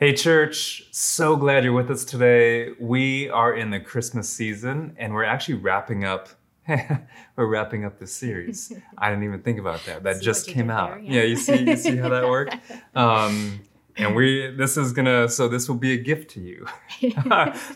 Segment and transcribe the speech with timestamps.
[0.00, 2.70] Hey, church, so glad you're with us today.
[2.80, 6.30] We are in the Christmas season and we're actually wrapping up.
[7.36, 8.72] we're wrapping up the series.
[8.96, 10.02] I didn't even think about that.
[10.04, 10.92] That See just came out.
[10.92, 11.12] there, yeah.
[11.16, 11.22] yeah.
[11.24, 12.56] you see, you see how that worked.
[12.94, 13.60] Um,
[13.98, 16.66] and we, this is gonna, so this will be a gift to you.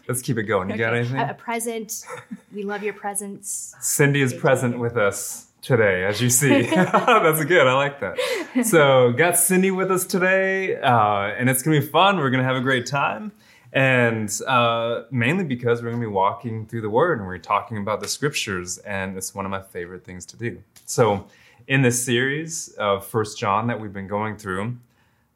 [0.09, 0.71] Let's keep it going.
[0.71, 1.01] You got Okay.
[1.01, 1.19] anything?
[1.19, 2.07] A, a present.
[2.55, 3.75] We love your presents.
[3.81, 6.63] Cindy is present with us today, as you see.
[6.71, 7.67] That's good.
[7.67, 8.65] I like that.
[8.65, 12.19] So, got Cindy with us today, uh, and it's gonna be fun.
[12.19, 13.33] We're gonna have a great time,
[13.73, 18.01] and uh, mainly because we're gonna be walking through the Word and we're talking about
[18.01, 20.63] the Scriptures, and it's one of my favorite things to do.
[20.87, 21.27] So,
[21.67, 24.77] in this series of First John that we've been going through,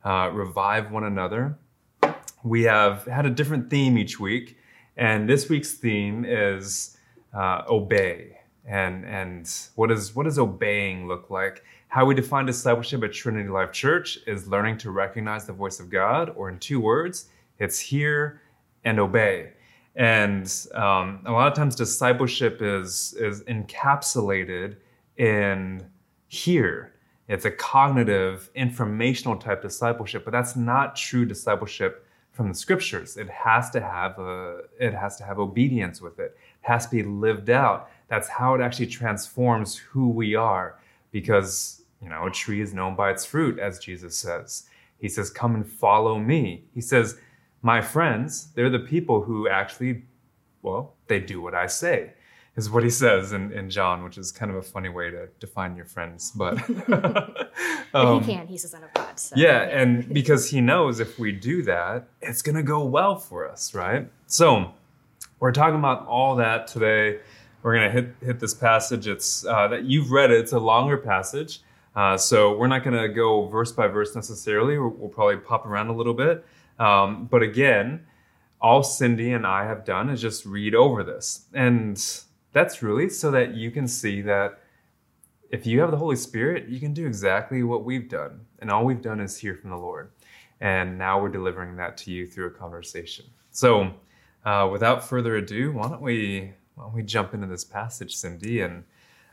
[0.05, 1.57] uh, revive one another
[2.43, 4.59] we have had a different theme each week,
[4.97, 6.97] and this week's theme is
[7.35, 8.38] uh, obey.
[8.69, 11.65] And and what is what does obeying look like?
[11.89, 15.89] How we define discipleship at Trinity Life Church is learning to recognize the voice of
[15.89, 18.43] God, or in two words, it's hear
[18.85, 19.53] and obey.
[19.97, 24.77] And um, a lot of times, discipleship is is encapsulated
[25.17, 25.83] in
[26.29, 26.93] hear.
[27.27, 33.17] It's a cognitive, informational type discipleship, but that's not true discipleship from the scriptures.
[33.17, 36.37] It has to have a it has to have obedience with it.
[36.37, 37.91] It has to be lived out.
[38.09, 40.79] That's how it actually transforms who we are.
[41.11, 44.65] Because, you know, a tree is known by its fruit, as Jesus says.
[44.99, 46.65] He says, Come and follow me.
[46.75, 47.19] He says,
[47.63, 50.03] My friends, they're the people who actually,
[50.63, 52.13] well, they do what I say,
[52.57, 55.29] is what he says in, in John, which is kind of a funny way to
[55.39, 56.33] define your friends.
[56.33, 56.59] But
[57.95, 58.47] um, he can.
[58.47, 59.19] He's the son of God.
[59.19, 63.17] So, yeah, and because he knows if we do that, it's going to go well
[63.17, 64.11] for us, right?
[64.27, 64.73] So,
[65.41, 67.21] we're talking about all that today.
[67.63, 69.09] We're going to hit hit this passage.
[69.09, 70.41] It's uh, that you've read it.
[70.41, 71.61] It's a longer passage,
[71.97, 74.79] uh, so we're not going to go verse by verse necessarily.
[74.79, 76.45] We'll, we'll probably pop around a little bit.
[76.79, 78.07] Um, but again,
[78.61, 82.01] all Cindy and I have done is just read over this, and
[82.53, 84.61] that's really so that you can see that
[85.51, 88.41] if you have the Holy Spirit, you can do exactly what we've done.
[88.59, 90.11] And all we've done is hear from the Lord.
[90.61, 93.27] And now we're delivering that to you through a conversation.
[93.51, 93.93] So,
[94.45, 98.61] uh, without further ado, why don't we why don't we jump into this passage, Cindy?
[98.61, 98.85] And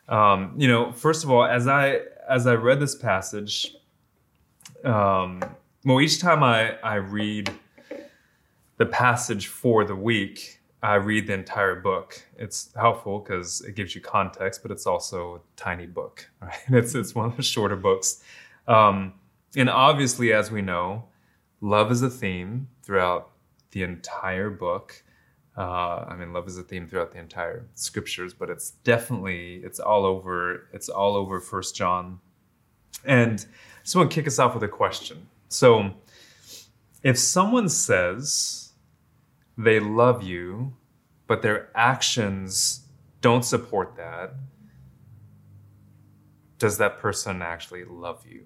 [0.10, 3.76] um, you know, first of all, as I as I read this passage,
[4.84, 5.42] um,
[5.84, 7.52] well, each time I I read
[8.78, 12.22] the passage for the week, I read the entire book.
[12.38, 16.28] It's helpful because it gives you context, but it's also a tiny book.
[16.42, 16.60] Right?
[16.70, 18.24] It's it's one of the shorter books,
[18.68, 19.14] um,
[19.56, 21.06] and obviously, as we know,
[21.62, 23.30] love is a theme throughout
[23.70, 25.04] the entire book.
[25.58, 29.80] Uh, I mean, love is a theme throughout the entire scriptures, but it's definitely it's
[29.80, 30.68] all over.
[30.74, 32.20] It's all over First John,
[33.06, 33.46] and
[33.80, 35.28] I just want to kick us off with a question.
[35.48, 35.92] So,
[37.04, 38.74] if someone says
[39.58, 40.74] they love you,
[41.28, 42.82] but their actions
[43.22, 44.34] don't support that,
[46.58, 48.46] does that person actually love you?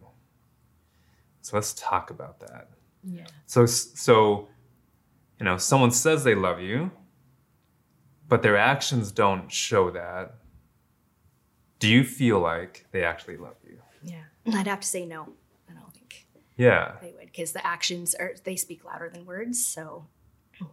[1.41, 2.69] So let's talk about that.
[3.03, 3.25] Yeah.
[3.45, 4.47] So, so,
[5.39, 6.91] you know, someone says they love you,
[8.29, 10.35] but their actions don't show that.
[11.79, 13.79] Do you feel like they actually love you?
[14.03, 14.23] Yeah.
[14.53, 15.29] I'd have to say no.
[15.69, 16.25] I don't think
[16.55, 16.93] Yeah.
[17.01, 19.65] they would because the actions are they speak louder than words.
[19.65, 20.05] So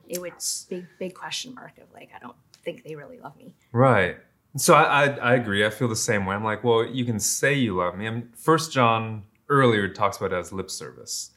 [0.09, 0.35] it would
[0.69, 3.55] big big question mark of like I don't think they really love me.
[3.73, 4.17] Right.
[4.57, 5.65] So I, I I agree.
[5.67, 6.35] I feel the same way.
[6.35, 8.07] I'm like, well, you can say you love me.
[8.07, 11.31] I mean, First John earlier talks about it as lip service,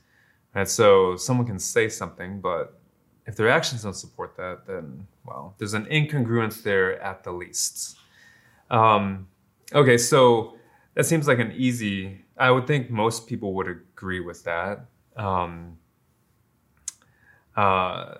[0.55, 2.78] and So someone can say something, but
[3.29, 7.95] if their actions don't support that, then well, there's an incongruence there at the least.
[8.71, 9.27] Um,
[9.71, 10.55] okay, so
[10.95, 12.25] that seems like an easy.
[12.37, 14.87] I would think most people would agree with that.
[15.15, 15.77] Um,
[17.55, 18.15] uh,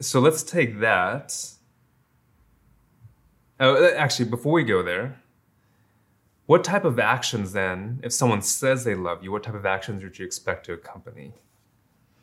[0.00, 1.32] so let's take that.
[3.60, 5.20] Oh, actually, before we go there,
[6.46, 10.02] what type of actions then, if someone says they love you, what type of actions
[10.02, 11.34] would you expect to accompany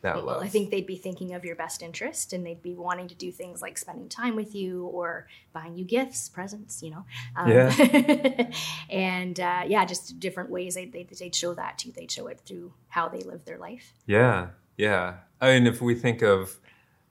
[0.01, 0.43] that Well, love?
[0.43, 3.31] I think they'd be thinking of your best interest and they'd be wanting to do
[3.31, 7.05] things like spending time with you or buying you gifts, presents, you know.
[7.35, 8.49] Um, Yeah.
[8.89, 11.93] and uh, yeah, just different ways they, they, they'd show that to you.
[11.93, 13.93] They'd show it through how they live their life.
[14.05, 14.47] Yeah,
[14.77, 15.15] yeah.
[15.41, 16.57] I mean, if we think of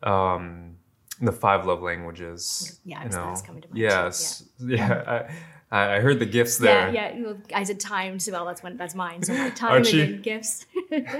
[0.03, 0.77] um,
[1.21, 5.29] the five love languages, Yeah, I you know, that's coming to mind too, yes, yeah.
[5.71, 6.93] I, I heard the gifts there.
[6.93, 7.32] Yeah, yeah.
[7.55, 8.77] I said time, so well, that's one.
[8.77, 9.23] That's mine.
[9.25, 10.00] So time Archie.
[10.03, 10.65] and gifts.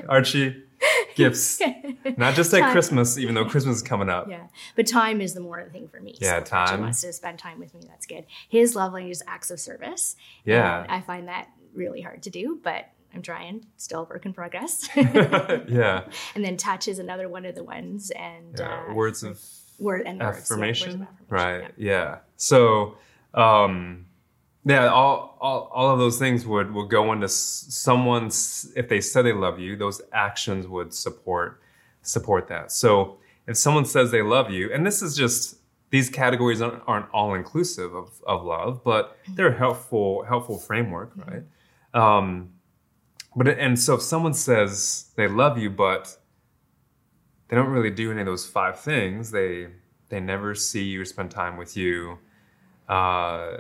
[0.09, 0.63] Archie,
[1.15, 1.61] gifts,
[2.17, 2.73] not just at Time.
[2.73, 4.29] Christmas, even though Christmas is coming up.
[4.29, 6.17] Yeah, but time is the more thing for me.
[6.21, 6.81] Yeah, so time.
[6.81, 7.83] wants to spend time with me.
[7.89, 8.27] That's good.
[8.49, 10.17] His love language is acts of service.
[10.45, 10.87] Yeah.
[10.89, 14.89] I find that really hard to do, but I'm trying, still a work in progress.
[14.97, 16.05] yeah.
[16.35, 18.85] And then touch is another one of the ones, and yeah.
[18.89, 19.43] uh, words of
[19.79, 21.01] word and words, yeah, affirmation.
[21.01, 21.73] words of affirmation, right.
[21.77, 21.93] yeah.
[21.93, 22.19] Yeah.
[22.37, 22.97] So,
[23.35, 24.06] um,
[24.69, 29.23] yeah, all, all, all of those things would, would go into someone's, if they said
[29.23, 31.61] they love you, those actions would support,
[32.03, 32.73] support that.
[32.73, 35.59] So if someone says they love you, and this is just,
[35.91, 41.13] these categories aren't, aren't all inclusive of, of love, but they're a helpful, helpful framework,
[41.15, 41.45] right?
[41.95, 42.51] Um,
[43.37, 46.17] but, and so if someone says they love you, but
[47.47, 49.69] they don't really do any of those five things, they,
[50.09, 52.19] they never see you or spend time with you,
[52.89, 53.59] uh,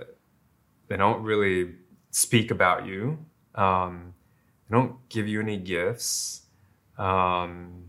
[0.88, 1.74] they don't really
[2.10, 3.18] speak about you.
[3.54, 4.14] Um,
[4.68, 6.42] they don't give you any gifts.
[6.98, 7.84] Um,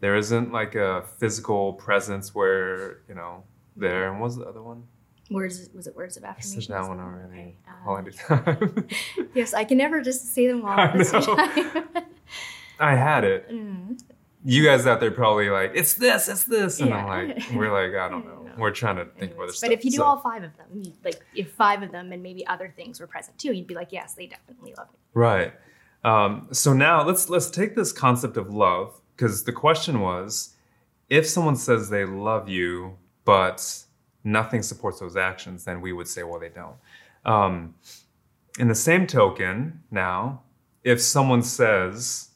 [0.00, 3.44] there isn't like a physical presence where you know
[3.76, 4.10] there.
[4.10, 4.84] And what was the other one?
[5.30, 6.62] Words was it words of I affirmation?
[6.62, 7.56] said that one already.
[7.86, 8.88] Okay, uh, time.
[9.34, 11.88] yes, I can never just say them all I at the same time.
[12.80, 13.50] I had it.
[13.50, 14.00] Mm.
[14.44, 17.94] You guys out there probably like it's this, it's this, and I'm like, we're like,
[18.00, 18.37] I don't know.
[18.58, 19.70] We're trying to think of other Anyways, stuff.
[19.70, 22.12] But if you do So- all five of them, you- like if five of them
[22.12, 24.98] and maybe other things were present too, you'd be like, yes, they definitely love me.
[25.14, 25.52] Right.
[26.04, 30.54] Um, so now let's let's take this concept of love because the question was,
[31.08, 33.84] if someone says they love you but
[34.24, 36.76] nothing supports those actions, then we would say, well, they don't.
[37.24, 37.74] Um,
[38.58, 40.42] in the same token, now,
[40.84, 42.30] if someone says,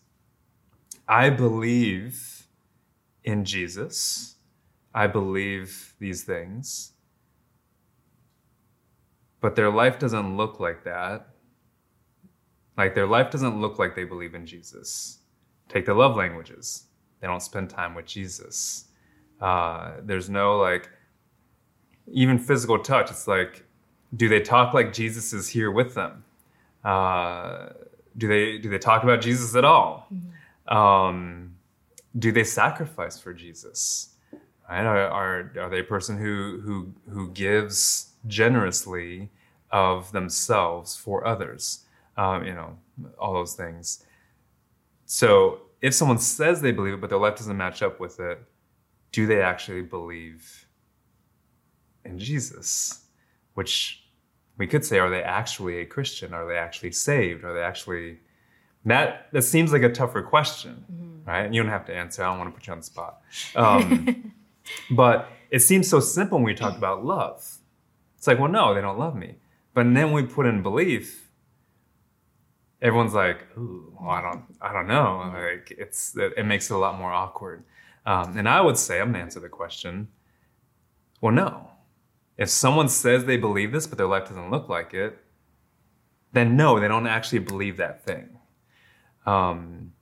[1.08, 2.46] I believe
[3.24, 4.36] in Jesus,
[4.94, 6.92] I believe these things,
[9.40, 11.28] but their life doesn't look like that,
[12.76, 15.18] like their life doesn't look like they believe in Jesus.
[15.68, 16.84] Take the love languages.
[17.20, 18.88] They don't spend time with Jesus.
[19.40, 20.90] Uh, there's no like,
[22.10, 23.10] even physical touch.
[23.10, 23.64] It's like,
[24.16, 26.24] do they talk like Jesus is here with them?
[26.84, 27.70] Uh,
[28.18, 30.08] do they do they talk about Jesus at all?
[30.68, 31.56] Um,
[32.18, 34.11] do they sacrifice for Jesus?
[34.72, 34.86] Right?
[34.86, 39.28] Are, are are they a person who who who gives generously
[39.70, 41.84] of themselves for others?
[42.16, 42.78] Um, you know,
[43.18, 44.02] all those things.
[45.04, 48.42] So if someone says they believe it, but their life doesn't match up with it,
[49.12, 50.66] do they actually believe
[52.06, 53.04] in Jesus?
[53.52, 54.06] Which
[54.56, 56.32] we could say, are they actually a Christian?
[56.32, 57.44] Are they actually saved?
[57.44, 58.20] Are they actually
[58.86, 61.44] that that seems like a tougher question, right?
[61.44, 62.24] And you don't have to answer.
[62.24, 63.20] I don't want to put you on the spot.
[63.54, 64.32] Um,
[64.90, 67.58] but it seems so simple when we talk about love.
[68.16, 69.36] It's like, well, no, they don't love me.
[69.74, 71.30] But then we put in belief.
[72.80, 75.30] Everyone's like, ooh, well, I don't, I don't know.
[75.32, 77.64] Like, it's it, it makes it a lot more awkward.
[78.04, 80.08] Um, and I would say, I'm gonna answer the question.
[81.20, 81.68] Well, no.
[82.36, 85.18] If someone says they believe this, but their life doesn't look like it,
[86.32, 88.38] then no, they don't actually believe that thing.
[89.26, 89.92] Um,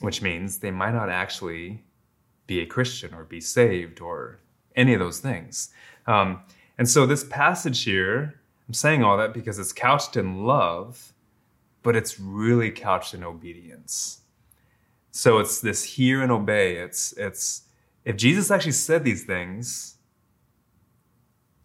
[0.00, 1.85] which means they might not actually
[2.46, 4.40] be a Christian or be saved or
[4.74, 5.70] any of those things.
[6.06, 6.40] Um,
[6.78, 11.12] and so this passage here, I'm saying all that because it's couched in love,
[11.82, 14.20] but it's really couched in obedience.
[15.10, 16.76] So it's this hear and obey.
[16.76, 17.62] It's it's
[18.04, 19.96] if Jesus actually said these things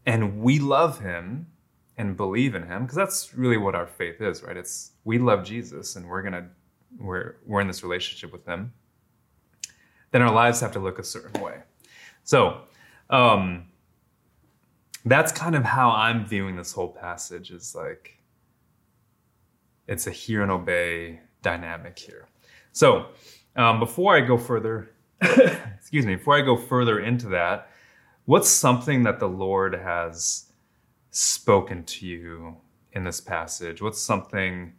[0.05, 1.47] and we love him
[1.97, 4.57] and believe in him, because that's really what our faith is, right?
[4.57, 6.47] It's we love Jesus and we're gonna
[6.97, 8.71] we're we're in this relationship with him,
[10.11, 11.59] then our lives have to look a certain way.
[12.23, 12.61] So
[13.09, 13.67] um
[15.05, 18.17] that's kind of how I'm viewing this whole passage is like
[19.87, 22.27] it's a hear and obey dynamic here.
[22.71, 23.07] So
[23.55, 24.91] um, before I go further,
[25.21, 27.69] excuse me, before I go further into that,
[28.25, 30.51] what's something that the Lord has
[31.09, 32.57] spoken to you
[32.93, 33.81] in this passage?
[33.81, 34.73] What's something,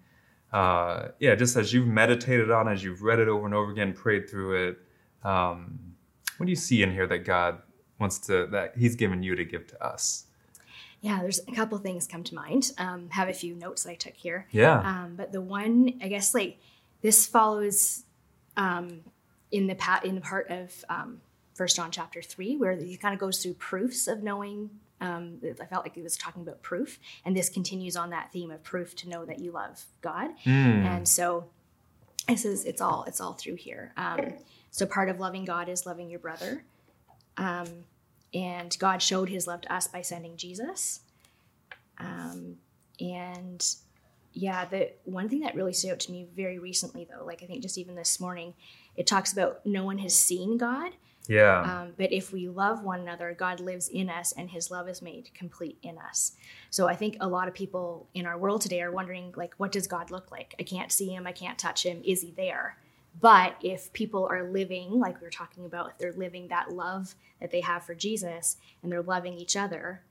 [0.53, 3.93] uh, yeah, just as you've meditated on, as you've read it over and over again,
[3.93, 4.79] prayed through it,
[5.25, 5.79] um,
[6.37, 7.59] what do you see in here that God
[7.99, 10.27] wants to, that He's given you to give to us?
[11.03, 12.71] Yeah, there's a couple things come to mind.
[12.79, 14.47] Um, have a few notes that I took here.
[14.53, 14.79] Yeah.
[14.79, 16.59] Um, but the one, I guess, like
[17.01, 18.05] this follows
[18.57, 19.01] um,
[19.51, 21.21] in the pat in the part of um,
[21.55, 24.71] First John chapter three, where he kind of goes through proofs of knowing.
[25.01, 28.53] Um, I felt like he was talking about proof, and this continues on that theme
[28.53, 30.31] of proof to know that you love God.
[30.45, 30.85] Mm.
[30.85, 31.47] And so,
[32.29, 33.93] this is it's all it's all through here.
[34.73, 36.65] So part of loving God is loving your brother.
[37.37, 37.69] Um,
[38.35, 41.01] and God showed his love to us by sending Jesus.
[41.99, 42.57] Um,
[42.99, 43.65] and
[44.35, 47.47] Yeah, the one thing that really stood out to me very recently, though, like I
[47.47, 48.55] think just even this morning,
[48.97, 50.93] it talks about no one has seen God.
[51.29, 51.61] Yeah.
[51.61, 55.03] Um, but if we love one another, God lives in us and his love is
[55.03, 56.33] made complete in us.
[56.71, 59.71] So I think a lot of people in our world today are wondering, like, what
[59.71, 60.55] does God look like?
[60.59, 62.03] I can't see him, I can't touch him.
[62.05, 62.77] Is he there?
[63.21, 67.15] But if people are living, like we were talking about, if they're living that love
[67.41, 70.03] that they have for Jesus and they're loving each other,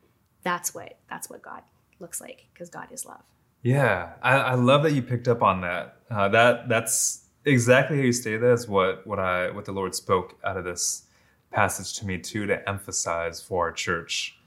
[0.43, 1.61] that's what that's what God
[1.99, 3.23] looks like because God is love.
[3.63, 5.97] Yeah, I, I love that you picked up on that.
[6.09, 9.95] Uh, that that's exactly how you stated that is what what I what the Lord
[9.95, 11.03] spoke out of this
[11.51, 14.37] passage to me too to emphasize for our church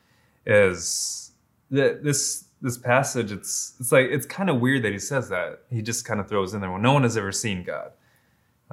[0.46, 1.32] is
[1.70, 5.60] that this this passage it's it's like it's kind of weird that he says that
[5.70, 7.92] he just kind of throws in there well no one has ever seen God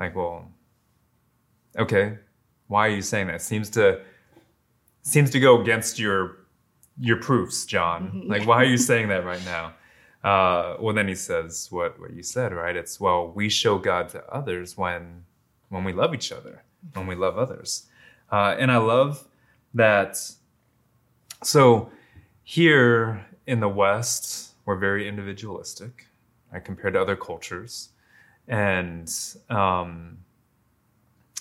[0.02, 0.52] like well
[1.78, 2.18] okay
[2.72, 3.42] why are you saying that?
[3.42, 4.02] Seems to
[5.02, 6.38] seems to go against your
[6.98, 8.24] your proofs John.
[8.28, 9.74] Like why are you saying that right now?
[10.24, 12.76] Uh, well then he says what what you said right?
[12.76, 15.26] It's well we show god to others when
[15.68, 17.88] when we love each other when we love others.
[18.32, 19.28] Uh, and i love
[19.74, 20.18] that
[21.44, 21.92] so
[22.44, 26.08] here in the west we're very individualistic
[26.54, 27.90] right, compared to other cultures
[28.52, 29.12] and
[29.50, 30.20] um,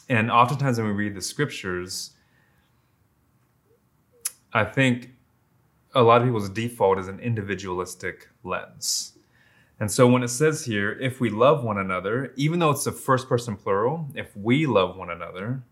[0.09, 2.13] and oftentimes when we read the scriptures
[4.55, 5.11] i think
[5.95, 9.19] a lot of people's default is an individualistic lens.
[9.79, 12.93] And so when it says here, if we love one another, even though it's the
[12.93, 15.63] first person plural, if we love one another,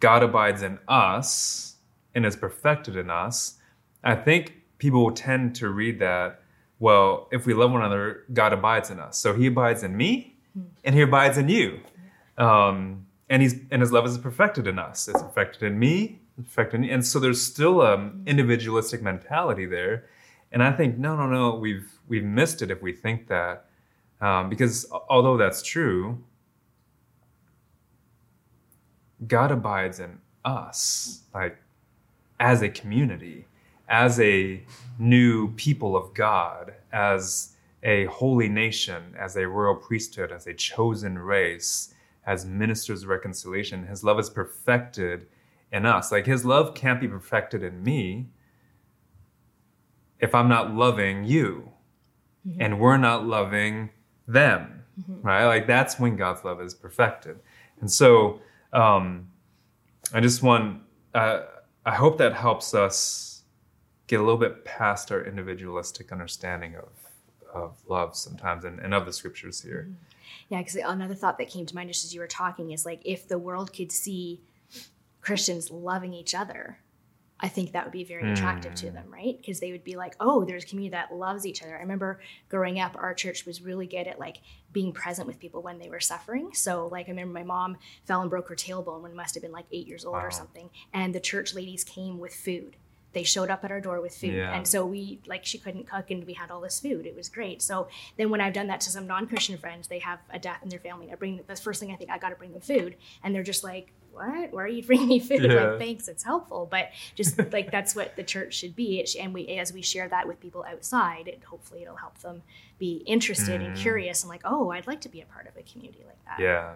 [0.00, 1.76] God abides in us
[2.14, 3.58] and is perfected in us.
[4.02, 6.40] I think people will tend to read that,
[6.78, 9.18] well, if we love one another, God abides in us.
[9.18, 10.37] So he abides in me
[10.84, 11.80] and he abides in you.
[12.36, 15.08] Um, and he's and his love is perfected in us.
[15.08, 16.90] It's perfected in me, perfected in.
[16.90, 20.06] And so there's still an individualistic mentality there.
[20.50, 21.54] And I think no, no, no.
[21.54, 23.66] We've we've missed it if we think that,
[24.20, 26.18] um, because although that's true,
[29.26, 31.58] God abides in us, like
[32.40, 33.46] as a community,
[33.88, 34.62] as a
[34.98, 37.52] new people of God, as
[37.82, 41.94] a holy nation, as a royal priesthood, as a chosen race,
[42.26, 43.86] as ministers of reconciliation.
[43.86, 45.26] His love is perfected
[45.72, 46.10] in us.
[46.12, 48.28] Like His love can't be perfected in me
[50.20, 51.70] if I'm not loving you
[52.46, 52.60] mm-hmm.
[52.60, 53.90] and we're not loving
[54.26, 55.26] them, mm-hmm.
[55.26, 55.46] right?
[55.46, 57.38] Like that's when God's love is perfected.
[57.80, 58.40] And so
[58.72, 59.28] um,
[60.12, 60.82] I just want,
[61.14, 61.42] uh,
[61.86, 63.42] I hope that helps us
[64.06, 66.88] get a little bit past our individualistic understanding of,
[67.52, 69.88] of love sometimes and, and of the scriptures here.
[69.88, 70.04] Mm-hmm.
[70.50, 73.00] Yeah, because another thought that came to mind just as you were talking is like
[73.04, 74.42] if the world could see
[75.20, 76.78] Christians loving each other,
[77.40, 78.76] I think that would be very attractive mm.
[78.76, 79.36] to them, right?
[79.38, 81.76] Because they would be like, oh, there's a community that loves each other.
[81.76, 84.38] I remember growing up, our church was really good at like
[84.72, 86.50] being present with people when they were suffering.
[86.52, 87.76] So, like, I remember my mom
[88.06, 90.24] fell and broke her tailbone when must have been like eight years old wow.
[90.24, 92.76] or something, and the church ladies came with food.
[93.12, 94.54] They showed up at our door with food, yeah.
[94.54, 97.06] and so we like she couldn't cook, and we had all this food.
[97.06, 97.62] It was great.
[97.62, 100.68] So then, when I've done that to some non-Christian friends, they have a death in
[100.68, 101.10] their family.
[101.10, 103.42] I bring the first thing I think I got to bring them food, and they're
[103.42, 104.52] just like, what?
[104.52, 105.42] Why are you bringing me food?
[105.42, 105.64] Yeah.
[105.64, 106.68] Like, thanks, it's helpful.
[106.70, 109.06] But just like that's what the church should be.
[109.18, 112.42] and we, as we share that with people outside, it hopefully it'll help them
[112.78, 113.66] be interested mm.
[113.66, 116.24] and curious and like, oh, I'd like to be a part of a community like
[116.26, 116.42] that.
[116.42, 116.74] Yeah.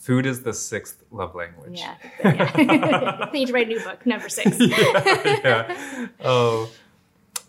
[0.00, 1.78] Food is the sixth love language.
[1.78, 1.94] Yeah.
[2.24, 3.28] yeah.
[3.34, 4.56] need to write a new book, number six.
[4.58, 6.06] yeah, yeah.
[6.24, 6.70] Oh,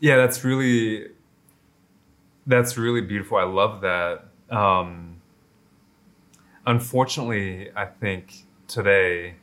[0.02, 0.18] yeah.
[0.18, 1.08] That's really,
[2.46, 3.38] that's really beautiful.
[3.38, 4.26] I love that.
[4.50, 5.22] Um,
[6.68, 9.36] unfortunately, I think today,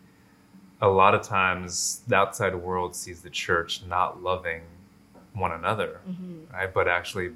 [0.82, 4.64] a lot of times the outside world sees the church not loving
[5.32, 6.52] one another, mm-hmm.
[6.52, 6.72] right?
[6.72, 7.30] But actually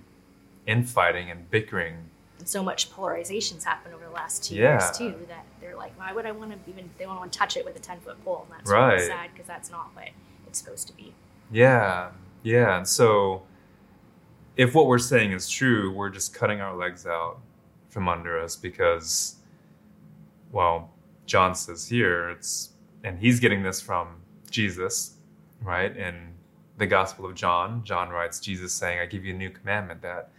[0.67, 2.11] infighting and bickering.
[2.49, 4.79] So much polarization's happened over the last two yeah.
[4.79, 6.91] years too that they're like, why would I want to even?
[6.99, 8.95] They want to touch it with a ten foot pole, and that's right.
[8.95, 10.09] really sad because that's not what
[10.47, 11.15] it's supposed to be.
[11.51, 12.11] Yeah,
[12.43, 13.43] yeah, and so
[14.57, 17.39] if what we're saying is true, we're just cutting our legs out
[17.89, 19.37] from under us because,
[20.51, 20.91] well,
[21.27, 22.71] John says here, it's
[23.05, 24.09] and he's getting this from
[24.51, 25.15] Jesus,
[25.63, 25.97] right?
[25.97, 26.15] In
[26.79, 30.31] the Gospel of John, John writes, Jesus saying, "I give you a new commandment that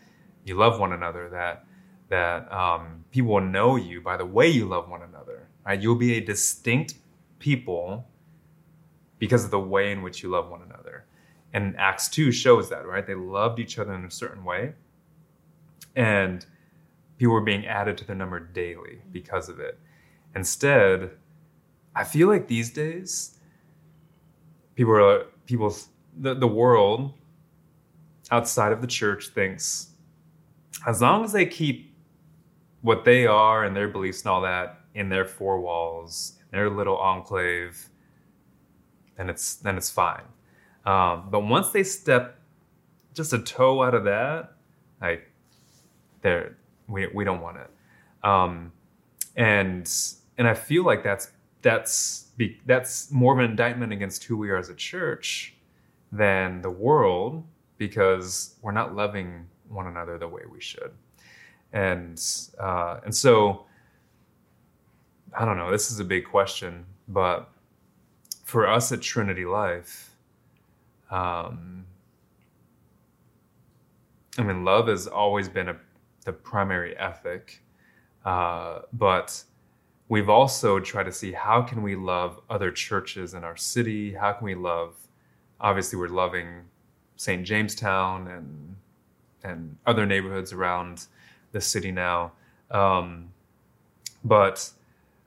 [0.46, 1.30] you love one another.
[1.30, 1.66] That
[2.14, 5.48] that um, people will know you by the way you love one another.
[5.66, 5.82] Right?
[5.82, 6.94] You'll be a distinct
[7.40, 8.08] people
[9.18, 11.06] because of the way in which you love one another."
[11.54, 13.06] And Acts two shows that, right?
[13.06, 14.74] They loved each other in a certain way,
[15.96, 16.46] and
[17.18, 19.80] people were being added to the number daily because of it.
[20.36, 21.12] Instead,
[21.96, 23.40] I feel like these days,
[24.76, 25.76] people are people
[26.20, 27.14] the, the world
[28.30, 29.90] outside of the church thinks
[30.86, 31.93] as long as they keep
[32.84, 36.70] what they are and their beliefs and all that in their four walls, in their
[36.70, 37.90] little enclave,
[39.18, 40.26] then it's then it's fine.
[40.86, 42.40] Um, but once they step
[43.14, 44.54] just a toe out of that,
[45.02, 45.32] like
[46.22, 47.70] they're we we don't want it.
[48.24, 48.72] Um,
[49.36, 49.92] and
[50.38, 54.50] and I feel like that's that's be, that's more of an indictment against who we
[54.50, 55.56] are as a church
[56.12, 57.46] than the world
[57.78, 60.92] because we're not loving one another the way we should.
[61.74, 62.24] And
[62.60, 63.66] uh, and so
[65.38, 65.72] I don't know.
[65.72, 67.50] This is a big question, but
[68.44, 70.16] for us at Trinity Life,
[71.10, 71.86] um,
[74.38, 75.78] I mean, love has always been a,
[76.26, 77.62] the primary ethic,
[78.26, 79.44] uh, but
[80.10, 84.14] we've also tried to see how can we love other churches in our city.
[84.14, 84.96] How can we love?
[85.60, 86.62] Obviously, we're loving
[87.16, 87.44] St.
[87.44, 88.76] Jamestown and
[89.44, 91.08] and other neighborhoods around
[91.54, 92.34] the city now.
[92.70, 93.30] Um,
[94.26, 94.70] but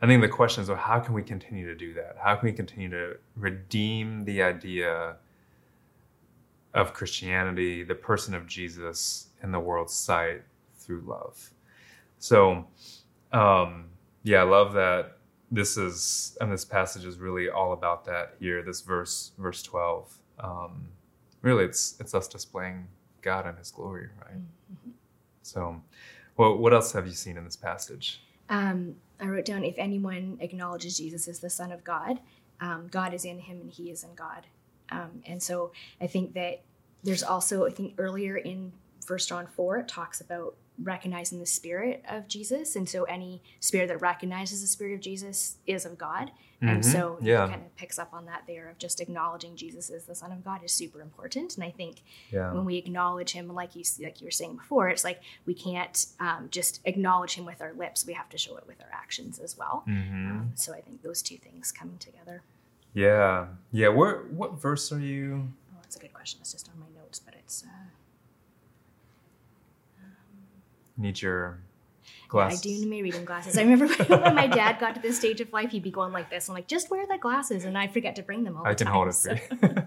[0.02, 2.16] I think the question is, well, how can we continue to do that?
[2.20, 5.16] How can we continue to redeem the idea
[6.74, 10.42] of Christianity, the person of Jesus in the world's sight
[10.76, 11.50] through love?
[12.18, 12.66] So,
[13.32, 13.86] um,
[14.22, 15.18] yeah, I love that
[15.50, 20.12] this is, and this passage is really all about that here, this verse, verse 12.
[20.40, 20.88] Um,
[21.42, 22.88] really, it's, it's us displaying
[23.22, 24.38] God and his glory, right?
[24.38, 24.90] Mm-hmm.
[25.42, 25.80] So,
[26.36, 28.22] well, what else have you seen in this passage?
[28.48, 32.20] Um, I wrote down if anyone acknowledges Jesus as the Son of God,
[32.60, 34.46] um, God is in him and he is in God.
[34.90, 36.62] Um, and so I think that
[37.02, 38.72] there's also, I think earlier in
[39.04, 42.76] First John 4, it talks about recognizing the spirit of Jesus.
[42.76, 46.30] And so any spirit that recognizes the spirit of Jesus is of God.
[46.62, 46.68] Mm-hmm.
[46.68, 47.46] And so yeah.
[47.48, 50.42] kind of picks up on that there of just acknowledging Jesus as the Son of
[50.42, 51.56] God is super important.
[51.56, 52.52] And I think yeah.
[52.52, 56.06] when we acknowledge him, like you like you were saying before, it's like we can't
[56.18, 58.06] um, just acknowledge him with our lips.
[58.06, 59.84] We have to show it with our actions as well.
[59.86, 60.30] Mm-hmm.
[60.30, 62.42] Um, so I think those two things coming together.
[62.94, 63.48] Yeah.
[63.70, 63.88] Yeah.
[63.88, 65.48] Where what verse are you?
[65.74, 66.40] Oh, that's a good question.
[66.40, 67.86] It's just on my notes, but it's uh,
[70.96, 71.60] need your
[72.28, 72.64] glasses.
[72.64, 73.56] Yeah, I do need my reading glasses.
[73.56, 76.30] I remember when my dad got to this stage of life, he'd be going like
[76.30, 76.48] this.
[76.48, 78.84] I'm like, just wear the glasses, and I forget to bring them all I the
[78.84, 78.88] time.
[78.88, 79.78] I can hold it for so.
[79.78, 79.86] you.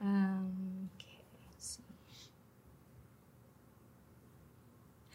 [0.00, 1.18] um, okay,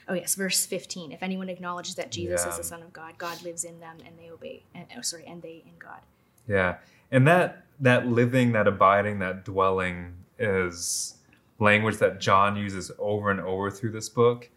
[0.08, 1.12] Oh yes, verse 15.
[1.12, 2.52] If anyone acknowledges that Jesus yeah.
[2.52, 4.64] is the Son of God, God lives in them, and they obey.
[4.76, 6.00] And, oh, sorry, and they in God.
[6.48, 6.78] Yeah,
[7.12, 11.16] and that that living, that abiding, that dwelling is
[11.60, 14.50] language that John uses over and over through this book.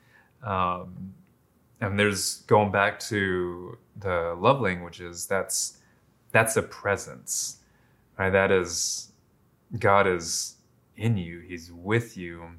[0.47, 1.15] Um,
[1.81, 5.27] and there's going back to the love languages.
[5.27, 5.79] That's
[6.33, 7.59] that's a presence,
[8.19, 8.31] right?
[8.31, 9.13] That is
[9.79, 10.57] God is
[10.97, 11.41] in you.
[11.41, 12.53] He's with you,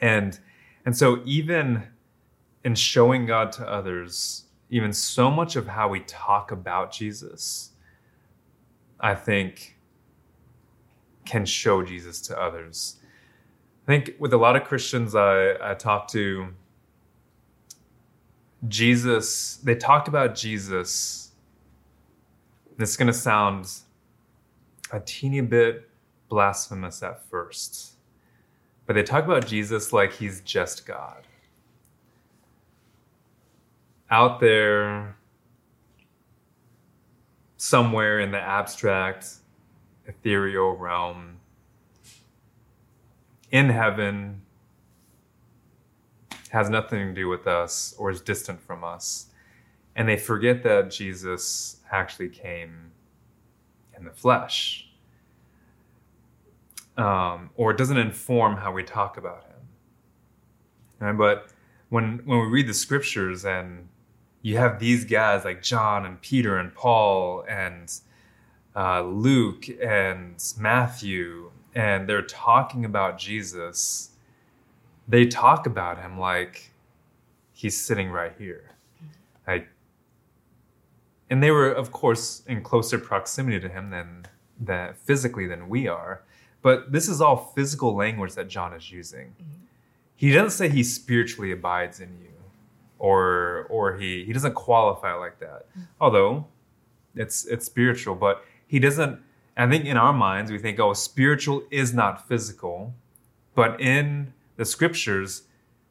[0.00, 0.38] and
[0.86, 1.88] and so even
[2.64, 7.72] in showing God to others, even so much of how we talk about Jesus,
[9.00, 9.76] I think,
[11.24, 12.96] can show Jesus to others.
[13.84, 16.54] I think with a lot of Christians I, I talk to,
[18.68, 21.32] Jesus, they talk about Jesus.
[22.76, 23.68] This is going to sound
[24.92, 25.88] a teeny bit
[26.28, 27.94] blasphemous at first,
[28.86, 31.26] but they talk about Jesus like he's just God.
[34.10, 35.16] Out there,
[37.56, 39.26] somewhere in the abstract,
[40.06, 41.38] ethereal realm,
[43.50, 44.41] in heaven,
[46.52, 49.28] has nothing to do with us or is distant from us.
[49.96, 52.92] And they forget that Jesus actually came
[53.96, 54.90] in the flesh.
[56.98, 59.60] Um, or doesn't inform how we talk about him.
[61.00, 61.16] Right?
[61.16, 61.48] But
[61.88, 63.88] when when we read the scriptures and
[64.42, 67.90] you have these guys like John and Peter and Paul and
[68.76, 74.11] uh, Luke and Matthew, and they're talking about Jesus
[75.12, 76.70] they talk about him like
[77.52, 78.70] he's sitting right here.
[79.46, 79.68] Like,
[81.28, 84.24] and they were, of course, in closer proximity to him than
[84.58, 86.22] that physically than we are.
[86.62, 89.26] But this is all physical language that John is using.
[89.26, 89.64] Mm-hmm.
[90.16, 92.32] He doesn't say he spiritually abides in you,
[92.98, 95.68] or or he he doesn't qualify like that.
[95.70, 95.80] Mm-hmm.
[96.00, 96.46] Although
[97.14, 99.20] it's it's spiritual, but he doesn't.
[99.58, 102.94] I think in our minds we think, oh, spiritual is not physical,
[103.54, 105.42] but in the scriptures,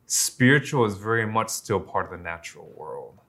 [0.05, 3.19] spiritual is very much still part of the natural world.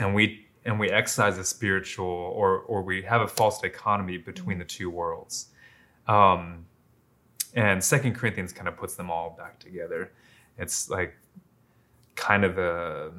[0.00, 4.58] And we and we excise the spiritual or or we have a false dichotomy between
[4.58, 5.48] the two worlds.
[6.08, 6.64] Um,
[7.52, 10.12] and Second Corinthians kind of puts them all back together.
[10.56, 11.14] it's like
[12.14, 13.12] kind of a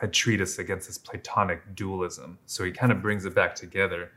[0.00, 2.38] a treatise against this Platonic dualism.
[2.46, 4.12] So he kind of brings it back together,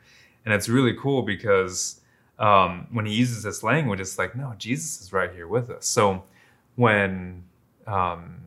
[0.45, 1.99] and it's really cool because
[2.39, 5.86] um, when he uses this language, it's like, no, Jesus is right here with us.
[5.86, 6.24] So
[6.76, 7.43] when
[7.88, 8.43] um,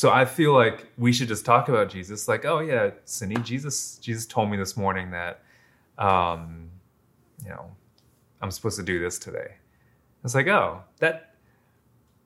[0.00, 3.98] so I feel like we should just talk about Jesus, like, oh yeah, Cindy, Jesus,
[3.98, 5.42] Jesus told me this morning that,
[5.98, 6.70] um,
[7.44, 7.70] you know,
[8.40, 9.56] I'm supposed to do this today.
[10.24, 11.34] It's like, oh, that,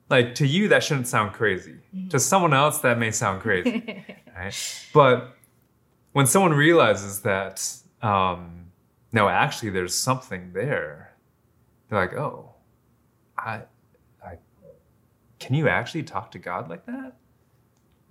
[0.08, 1.76] like to you that shouldn't sound crazy.
[1.94, 2.10] Mm-hmm.
[2.10, 4.04] To someone else that may sound crazy,
[4.36, 4.86] right?
[4.92, 5.36] But
[6.12, 7.66] when someone realizes that,
[8.02, 8.63] um,
[9.14, 11.14] no, actually, there's something there,
[11.88, 12.54] they're like, oh,
[13.38, 13.62] I,
[14.24, 14.38] I,
[15.38, 17.14] can you actually talk to God like that?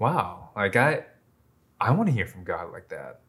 [0.04, 1.06] wow, like I,
[1.80, 3.22] I want to hear from God like that.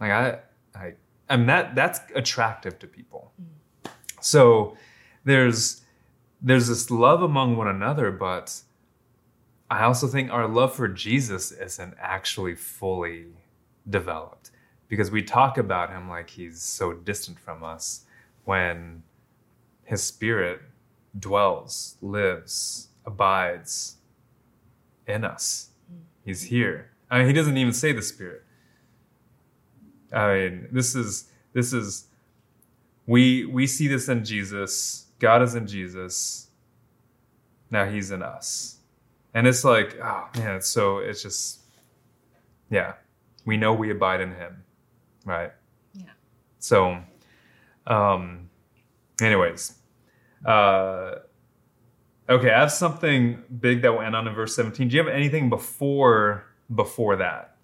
[0.00, 0.38] Like I,
[0.74, 0.94] I,
[1.28, 3.32] and that that's attractive to people.
[3.40, 3.90] Mm.
[4.20, 4.76] So
[5.24, 5.82] there's
[6.42, 8.60] there's this love among one another, but
[9.70, 13.26] I also think our love for Jesus isn't actually fully
[13.88, 14.50] developed
[14.88, 18.04] because we talk about him like he's so distant from us
[18.44, 19.02] when
[19.84, 20.60] his spirit
[21.18, 23.96] dwells, lives, abides
[25.06, 25.70] in us.
[26.24, 26.54] He's mm-hmm.
[26.54, 26.90] here.
[27.10, 28.42] I mean, he doesn't even say the Spirit.
[30.12, 32.06] I mean, this is this is
[33.06, 35.06] we we see this in Jesus.
[35.18, 36.48] God is in Jesus.
[37.70, 38.78] Now He's in us,
[39.34, 41.60] and it's like, oh man, it's so it's just,
[42.70, 42.94] yeah,
[43.44, 44.62] we know we abide in Him,
[45.26, 45.52] right?
[45.92, 46.04] Yeah.
[46.58, 47.02] So,
[47.86, 48.48] um,
[49.20, 49.74] anyways,
[50.46, 51.16] uh
[52.28, 54.88] Okay, I have something big that will end on in verse 17.
[54.88, 57.56] Do you have anything before before that?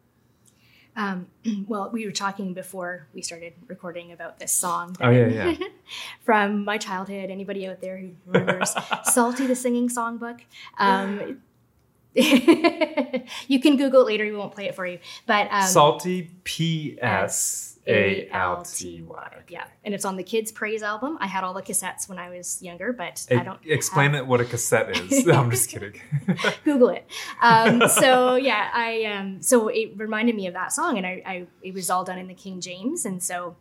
[0.95, 1.27] Um,
[1.67, 4.97] well, we were talking before we started recording about this song.
[5.01, 5.67] Oh yeah, yeah.
[6.21, 7.31] from my childhood.
[7.31, 10.43] Anybody out there who remembers Psalty the Singing Songbook?
[10.79, 11.41] Um,
[13.49, 14.25] you can Google it later.
[14.25, 14.99] We won't play it for you.
[15.27, 19.43] But um, Psalty P S a L T Y.
[19.49, 21.19] Yeah, and it's on the Kids Praise album.
[21.21, 24.25] I had all the cassettes when I was younger, but I don't explain have...
[24.25, 25.27] it what a cassette is.
[25.33, 26.01] I'm just kidding.
[26.65, 27.07] Google it.
[27.41, 31.47] Um, so yeah, I um, so it reminded me of that song, and I, I
[31.63, 33.57] it was all done in the King James, and so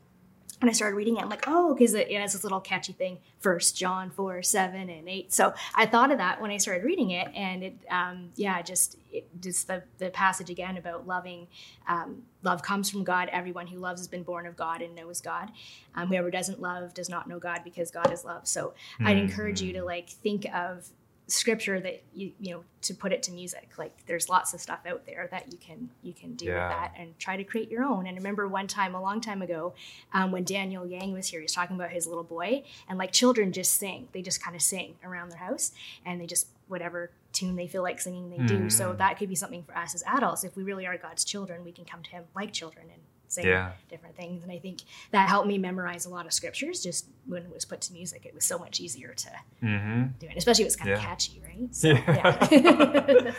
[0.62, 2.94] when I started reading it, I'm like, oh, because it, it, has this little catchy
[2.94, 5.34] thing, First John four, seven, and eight.
[5.34, 8.96] So I thought of that when I started reading it, and it, um, yeah, just
[9.12, 11.48] it, just the the passage again about loving,
[11.88, 13.28] um, love comes from God.
[13.32, 15.50] Everyone who loves has been born of God and knows God.
[15.96, 18.48] Um, whoever doesn't love does not know God because God is love.
[18.48, 19.08] So mm-hmm.
[19.08, 20.88] I'd encourage you to like think of
[21.28, 24.80] scripture that you you know to put it to music like there's lots of stuff
[24.86, 26.52] out there that you can you can do yeah.
[26.52, 29.22] with that and try to create your own and I remember one time a long
[29.22, 29.74] time ago
[30.14, 33.12] um, when daniel yang was here he was talking about his little boy and like
[33.12, 35.72] children just sing they just kind of sing around their house
[36.06, 38.48] and they just whatever tune they feel like singing they mm.
[38.48, 38.98] do so mm.
[38.98, 41.72] that could be something for us as adults if we really are god's children we
[41.72, 43.02] can come to him like children and
[43.38, 43.72] yeah.
[43.90, 44.44] different things.
[44.44, 46.82] And I think that helped me memorize a lot of scriptures.
[46.82, 49.30] Just when it was put to music, it was so much easier to
[49.64, 50.04] mm-hmm.
[50.20, 50.38] do it.
[50.38, 50.98] Especially it was kind yeah.
[50.98, 51.52] of catchy, right?
[51.72, 52.46] So, yeah.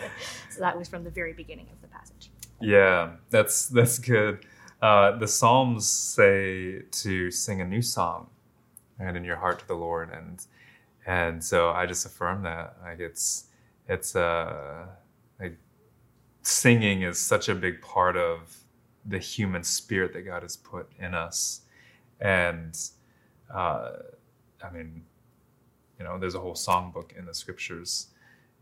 [0.50, 2.30] so that was from the very beginning of the passage.
[2.60, 4.44] Yeah, that's that's good.
[4.80, 8.28] Uh, the Psalms say to sing a new song,
[8.98, 10.44] and in your heart to the Lord, and
[11.06, 12.76] and so I just affirm that.
[12.82, 13.46] Like it's
[13.88, 14.86] it's uh
[15.40, 15.56] like
[16.42, 18.56] singing is such a big part of
[19.06, 21.62] the human spirit that God has put in us.
[22.20, 22.78] And
[23.52, 23.90] uh,
[24.64, 25.02] I mean,
[25.98, 28.08] you know, there's a whole songbook in the scriptures,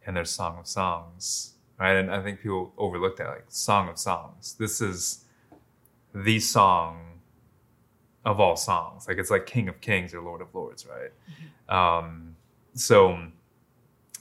[0.06, 1.94] and there's Song of Songs, right?
[1.94, 4.56] And I think people overlook that, like Song of Songs.
[4.58, 5.24] This is
[6.14, 7.20] the song
[8.24, 9.08] of all songs.
[9.08, 11.12] Like it's like King of Kings or Lord of Lords, right?
[11.30, 11.74] Mm-hmm.
[11.74, 12.36] Um,
[12.74, 13.12] so,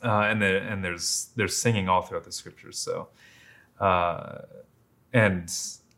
[0.03, 2.77] uh, and then and there's there's singing all throughout the scriptures.
[2.77, 3.09] So,
[3.79, 4.39] uh,
[5.13, 5.51] and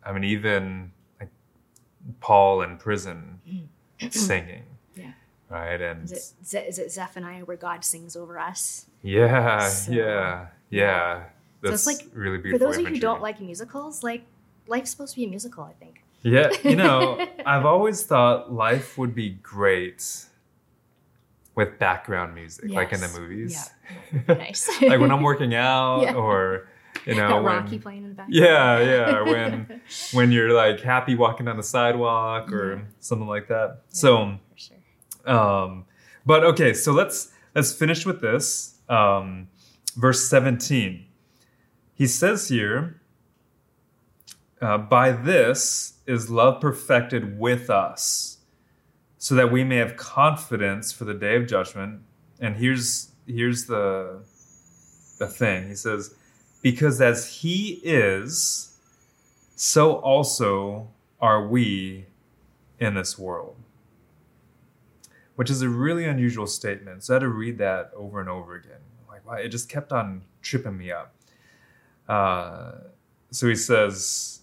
[0.06, 1.30] I mean, even like
[2.20, 3.40] Paul in prison
[4.10, 4.64] singing.
[4.96, 5.12] Yeah.
[5.50, 5.82] Right.
[5.82, 8.86] And is it, is it Zephaniah where God sings over us?
[9.04, 9.68] Yeah.
[9.68, 10.48] So, yeah.
[10.70, 11.24] Yeah.
[11.62, 12.60] That's so it's like really beautiful.
[12.60, 14.24] For those of you who don't like musicals, like
[14.68, 16.04] life's supposed to be a musical, I think.
[16.24, 16.50] Yeah.
[16.64, 20.26] You know, I've always thought life would be great
[21.56, 22.76] with background music, yes.
[22.76, 23.70] like in the movies.
[24.28, 24.36] Yeah.
[24.36, 24.70] Nice.
[24.82, 26.14] like when I'm working out yeah.
[26.14, 26.68] or
[27.06, 28.28] you know, Got Rocky when, playing in the back.
[28.30, 29.22] Yeah, yeah.
[29.32, 29.82] When
[30.14, 32.82] when you're like happy walking down the sidewalk or yeah.
[33.00, 33.82] something like that.
[33.88, 35.30] Yeah, so, sure.
[35.30, 35.86] um,
[36.26, 38.76] but okay, so let's let's finish with this.
[38.90, 39.48] Um,
[39.96, 41.06] verse 17.
[41.94, 43.02] He says here,
[44.62, 48.40] uh, "By this is love perfected with us,
[49.18, 52.02] so that we may have confidence for the day of judgment."
[52.40, 54.24] And here's here's the
[55.20, 55.70] the thing.
[55.70, 56.16] He says,
[56.62, 58.78] Because as he is,
[59.56, 62.06] so also are we
[62.80, 63.56] in this world.
[65.36, 67.04] Which is a really unusual statement.
[67.04, 68.82] So I had to read that over and over again.
[69.08, 71.16] Like, wow, it just kept on tripping me up.
[72.08, 72.72] Uh,
[73.32, 74.42] so he says,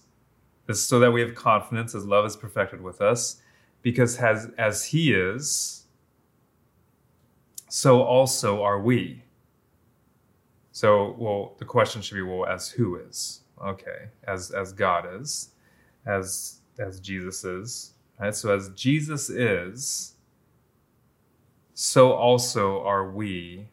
[0.71, 3.41] so that we have confidence as love is perfected with us,
[3.81, 5.85] because as, as he is,
[7.69, 9.23] so also are we.
[10.79, 13.41] So, well, the question should be, well, as who is?
[13.61, 15.49] Okay, as as God is,
[16.05, 18.33] as as Jesus is, right?
[18.33, 20.13] So as Jesus is,
[21.73, 23.67] so also are we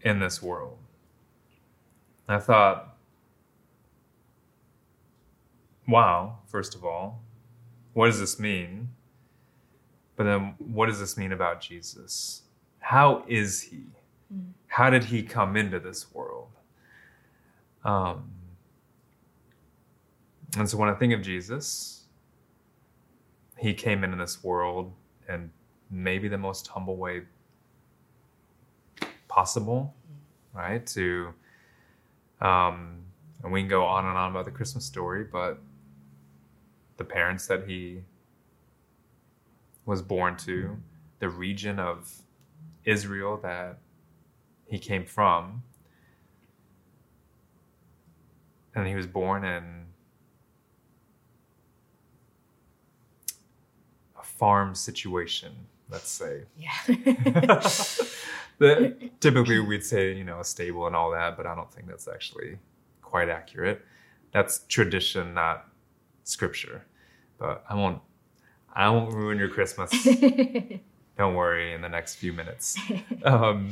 [0.00, 0.78] in this world.
[2.26, 2.96] I thought,
[5.86, 7.20] wow, first of all,
[7.92, 8.88] what does this mean?
[10.16, 12.44] But then, what does this mean about Jesus?
[12.78, 13.82] How is he?
[14.76, 16.50] How did he come into this world?
[17.82, 18.30] Um,
[20.58, 22.02] and so when I think of Jesus,
[23.56, 24.92] he came into this world
[25.30, 25.50] in
[25.90, 27.22] maybe the most humble way
[29.28, 29.94] possible,
[30.52, 30.86] right?
[30.88, 31.32] To,
[32.42, 32.98] um,
[33.42, 35.58] and we can go on and on about the Christmas story, but
[36.98, 38.02] the parents that he
[39.86, 40.76] was born to,
[41.20, 42.12] the region of
[42.84, 43.78] Israel that
[44.66, 45.62] he came from,
[48.74, 49.86] and he was born in
[54.18, 55.52] a farm situation,
[55.88, 56.42] let's say.
[56.58, 56.72] Yeah.
[58.58, 61.88] the, typically, we'd say, you know, a stable and all that, but I don't think
[61.88, 62.58] that's actually
[63.02, 63.82] quite accurate.
[64.32, 65.68] That's tradition, not
[66.24, 66.84] scripture.
[67.38, 68.00] But I won't,
[68.74, 69.90] I won't ruin your Christmas.
[71.18, 71.72] don't worry.
[71.72, 72.76] In the next few minutes.
[73.24, 73.70] Um,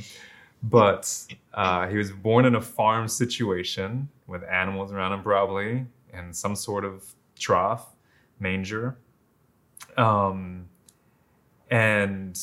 [0.65, 6.35] but uh, he was born in a farm situation with animals around him, probably, and
[6.35, 7.05] some sort of
[7.39, 7.95] trough,
[8.41, 8.97] manger.
[9.99, 10.67] Um,
[11.71, 12.41] and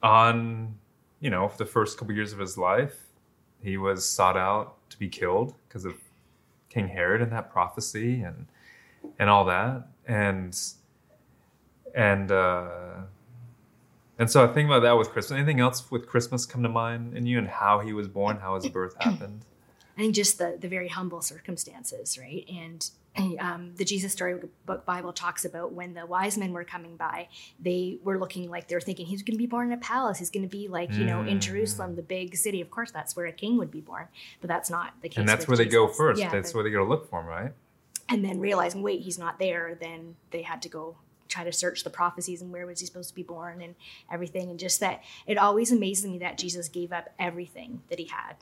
[0.00, 0.76] on,
[1.20, 3.06] you know, the first couple years of his life,
[3.60, 5.94] he was sought out to be killed because of
[6.68, 8.46] King Herod and that prophecy and
[9.18, 9.88] and all that.
[10.06, 10.56] And
[11.96, 13.00] and uh,
[14.18, 15.36] and so I think about that with Christmas.
[15.36, 18.54] Anything else with Christmas come to mind in you and how he was born, how
[18.56, 19.44] his birth happened?
[19.96, 22.44] I think just the the very humble circumstances, right?
[22.48, 22.88] And
[23.40, 27.28] um, the Jesus Storybook Bible talks about when the wise men were coming by,
[27.58, 30.18] they were looking like they were thinking he's going to be born in a palace.
[30.18, 32.60] He's going to be like, you know, in Jerusalem, the big city.
[32.60, 34.08] Of course, that's where a king would be born,
[34.40, 35.18] but that's not the case.
[35.18, 35.72] And that's where Jesus.
[35.72, 36.20] they go first.
[36.20, 37.52] Yeah, that's where they go to look for him, right?
[38.08, 39.76] And then realizing, wait, he's not there.
[39.78, 40.96] Then they had to go
[41.28, 43.74] try to search the prophecies and where was he supposed to be born and
[44.10, 44.50] everything.
[44.50, 48.36] And just that it always amazes me that Jesus gave up everything that he had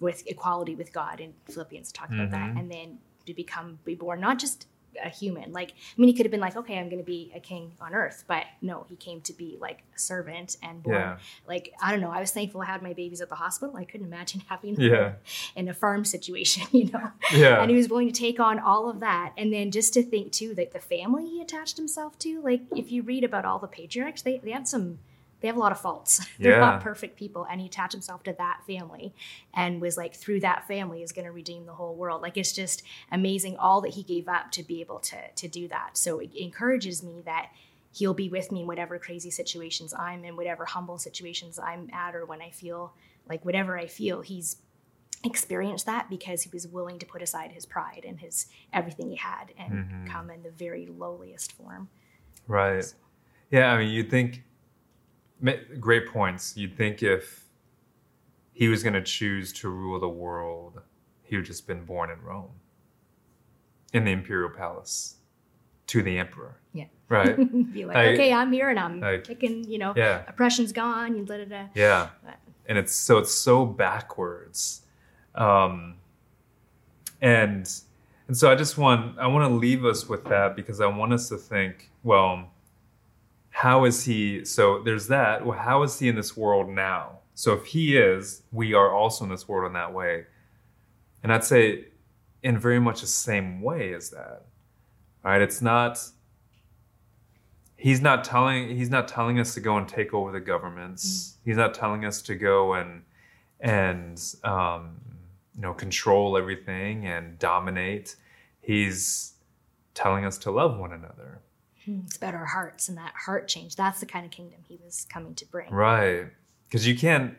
[0.00, 1.20] with equality with God.
[1.20, 2.54] In Philippians talk about mm-hmm.
[2.54, 4.66] that, and then to become be born not just
[5.02, 5.52] a human.
[5.52, 7.72] Like, I mean, he could have been like, okay, I'm going to be a king
[7.80, 10.96] on earth, but no, he came to be like a servant and born.
[10.96, 11.18] Yeah.
[11.46, 12.10] Like, I don't know.
[12.10, 13.76] I was thankful I had my babies at the hospital.
[13.76, 15.12] I couldn't imagine having them yeah.
[15.56, 17.10] in a farm situation, you know.
[17.32, 17.60] Yeah.
[17.60, 20.32] And he was willing to take on all of that, and then just to think
[20.32, 23.68] too that the family he attached himself to, like, if you read about all the
[23.68, 24.98] patriarchs, they they had some
[25.40, 26.24] they have a lot of faults.
[26.38, 26.60] They're yeah.
[26.60, 27.46] not perfect people.
[27.50, 29.14] And he attached himself to that family
[29.54, 32.22] and was like, through that family is going to redeem the whole world.
[32.22, 35.68] Like it's just amazing all that he gave up to be able to to do
[35.68, 35.96] that.
[35.96, 37.50] So it encourages me that
[37.92, 42.14] he'll be with me in whatever crazy situations I'm in, whatever humble situations I'm at,
[42.14, 42.94] or when I feel
[43.28, 44.56] like whatever I feel, he's
[45.24, 49.16] experienced that because he was willing to put aside his pride and his everything he
[49.16, 50.06] had and mm-hmm.
[50.06, 51.88] come in the very lowliest form.
[52.46, 52.84] Right.
[52.84, 52.96] So.
[53.50, 54.42] Yeah, I mean, you'd think
[55.78, 56.56] Great points.
[56.56, 57.44] You'd think if
[58.52, 60.80] he was going to choose to rule the world,
[61.22, 62.50] he would just been born in Rome,
[63.92, 65.16] in the imperial palace,
[65.86, 66.60] to the emperor.
[66.72, 66.84] Yeah.
[67.08, 67.36] Right.
[67.72, 69.64] Be like, okay, I'm here and I'm like, kicking.
[69.64, 70.24] You know, yeah.
[70.28, 71.16] oppression's gone.
[71.16, 71.52] You it.
[71.52, 72.10] Uh, yeah.
[72.24, 72.36] But.
[72.66, 74.82] And it's so it's so backwards,
[75.34, 75.96] um,
[77.20, 77.68] and
[78.28, 81.12] and so I just want I want to leave us with that because I want
[81.12, 82.48] us to think well
[83.62, 85.44] how is he so there's that.
[85.44, 87.20] Well how is he in this world now?
[87.34, 90.26] So if he is we are also in this world in that way.
[91.22, 91.84] And i'd say
[92.42, 94.46] in very much the same way as that
[95.22, 95.40] right?
[95.40, 96.02] It's not
[97.76, 101.04] he's not telling he's not telling us to go and take over the governments.
[101.04, 101.44] Mm.
[101.46, 103.02] he's not telling us to go and
[103.60, 104.96] and um,
[105.54, 108.16] you know control everything and dominate.
[108.60, 109.34] He's
[109.94, 111.40] telling us to love one another
[112.04, 113.76] it's about our hearts and that heart change.
[113.76, 115.70] That's the kind of kingdom he was coming to bring.
[115.70, 116.26] Right.
[116.66, 117.36] Because you can't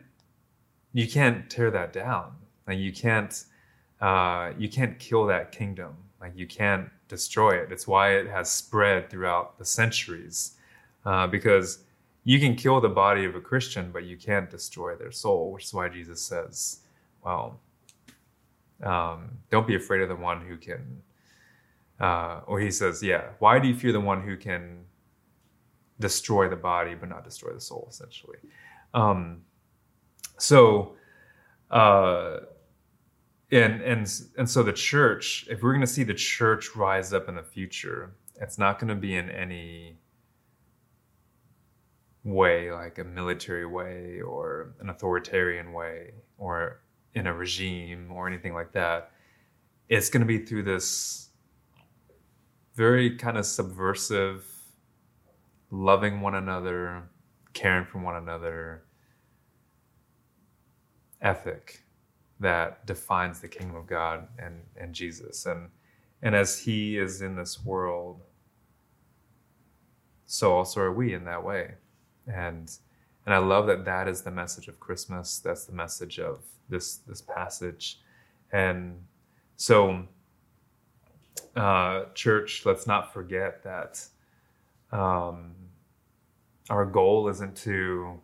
[0.92, 2.32] you can't tear that down.
[2.66, 3.44] Like you can't
[4.00, 5.94] uh, you can't kill that kingdom.
[6.20, 7.72] Like you can't destroy it.
[7.72, 10.56] It's why it has spread throughout the centuries,
[11.04, 11.84] uh, because
[12.24, 15.52] you can kill the body of a Christian, but you can't destroy their soul.
[15.52, 16.80] Which is why Jesus says,
[17.24, 17.58] "Well,
[18.82, 21.02] um, don't be afraid of the one who can."
[22.00, 24.84] Uh, or he says, "Yeah, why do you fear the one who can
[26.00, 28.38] destroy the body but not destroy the soul?" Essentially.
[28.94, 29.42] Um,
[30.38, 30.96] so.
[31.70, 32.40] Uh,
[33.52, 37.28] and and and so the church if we're going to see the church rise up
[37.28, 39.98] in the future it's not going to be in any
[42.24, 46.80] way like a military way or an authoritarian way or
[47.14, 49.12] in a regime or anything like that
[49.88, 51.28] it's going to be through this
[52.74, 54.44] very kind of subversive
[55.70, 57.02] loving one another
[57.52, 58.84] caring for one another
[61.20, 61.84] ethic
[62.40, 65.46] that defines the kingdom of God and, and Jesus.
[65.46, 65.68] And,
[66.22, 68.20] and as he is in this world,
[70.26, 71.74] so also are we in that way.
[72.26, 72.70] And,
[73.26, 75.38] and I love that that is the message of Christmas.
[75.38, 78.00] That's the message of this, this passage.
[78.50, 79.04] And
[79.56, 80.06] so,
[81.56, 84.04] uh, church, let's not forget that
[84.90, 85.54] um,
[86.70, 88.20] our goal isn't to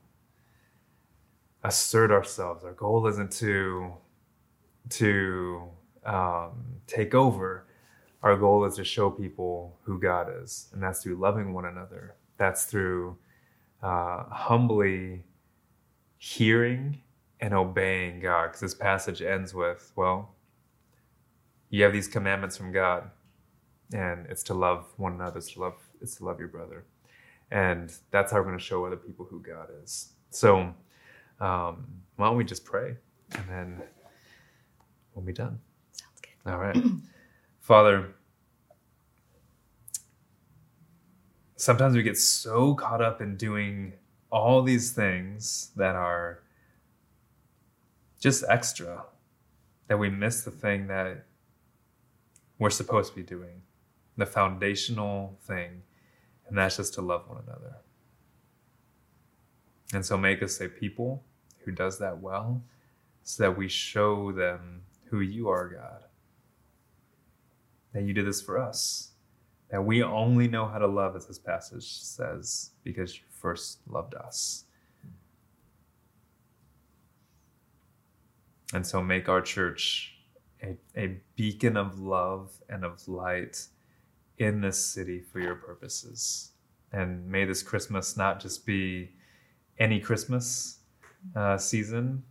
[1.64, 2.64] assert ourselves.
[2.64, 3.92] Our goal isn't to
[4.90, 5.62] to
[6.06, 7.66] um, take over,
[8.22, 12.14] our goal is to show people who God is, and that's through loving one another.
[12.38, 13.18] That's through
[13.82, 15.24] uh, humbly
[16.16, 17.00] hearing
[17.40, 18.46] and obeying God.
[18.46, 20.34] Because this passage ends with, well,
[21.70, 23.10] you have these commandments from God,
[23.92, 25.38] and it's to love one another.
[25.38, 25.76] It's to love.
[26.00, 26.84] It's to love your brother,
[27.50, 30.12] and that's how we're going to show other people who God is.
[30.30, 30.74] So,
[31.40, 32.96] um, why don't we just pray,
[33.34, 33.82] and then
[35.14, 35.58] we'll be done.
[35.92, 36.52] Sounds good.
[36.52, 36.76] All right.
[37.60, 38.14] Father,
[41.56, 43.92] sometimes we get so caught up in doing
[44.30, 46.42] all these things that are
[48.20, 49.04] just extra
[49.88, 51.24] that we miss the thing that
[52.58, 53.62] we're supposed to be doing,
[54.18, 55.82] the foundational thing,
[56.48, 57.76] and that's just to love one another.
[59.94, 61.24] And so make us a people
[61.64, 62.62] who does that well
[63.22, 66.02] so that we show them who you are, God.
[67.94, 69.12] That you did this for us.
[69.70, 74.14] That we only know how to love, as this passage says, because you first loved
[74.14, 74.64] us.
[78.74, 80.18] And so make our church
[80.62, 83.68] a, a beacon of love and of light
[84.38, 86.52] in this city for your purposes.
[86.92, 89.10] And may this Christmas not just be
[89.78, 90.78] any Christmas
[91.36, 92.22] uh, season,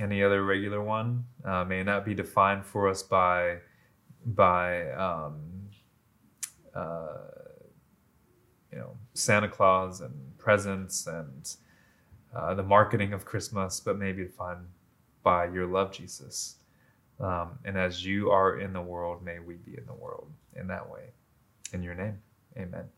[0.00, 3.58] any other regular one uh, may not be defined for us by
[4.24, 5.40] by um,
[6.74, 7.18] uh,
[8.72, 11.56] you know Santa Claus and presents and
[12.34, 14.66] uh, the marketing of Christmas, but may be defined
[15.22, 16.56] by your love, Jesus.
[17.18, 20.66] Um, and as you are in the world, may we be in the world in
[20.66, 21.12] that way.
[21.76, 22.22] In your name,
[22.56, 22.88] Amen.